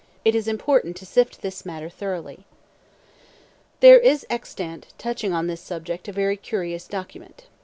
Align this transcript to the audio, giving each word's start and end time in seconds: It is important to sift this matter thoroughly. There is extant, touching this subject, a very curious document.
It 0.25 0.33
is 0.33 0.47
important 0.47 0.95
to 0.95 1.05
sift 1.05 1.43
this 1.43 1.63
matter 1.63 1.87
thoroughly. 1.87 2.47
There 3.81 3.99
is 3.99 4.25
extant, 4.31 4.87
touching 4.97 5.29
this 5.45 5.61
subject, 5.61 6.07
a 6.07 6.11
very 6.11 6.37
curious 6.37 6.87
document. 6.87 7.45